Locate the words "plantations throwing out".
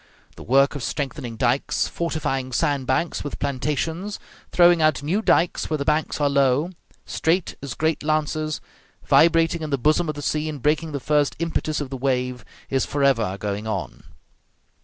3.37-5.03